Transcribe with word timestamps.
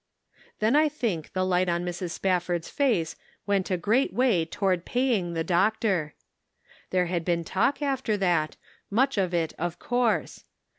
Then 0.57 0.75
I 0.75 0.89
think 0.89 1.31
the 1.33 1.45
light 1.45 1.69
on 1.69 1.85
Mrs. 1.85 2.09
Spafford's 2.09 2.69
face 2.69 3.15
went 3.45 3.69
a 3.69 3.77
great 3.77 4.11
way 4.11 4.45
toward 4.45 4.83
paying 4.83 5.33
the 5.35 5.43
doc 5.43 5.79
tor. 5.79 6.15
There 6.89 7.05
had 7.05 7.23
been 7.23 7.43
talk 7.43 7.83
after 7.83 8.17
that, 8.17 8.55
much 8.89 9.19
of 9.19 9.31
it, 9.31 9.53
of 9.59 9.77
course. 9.77 10.43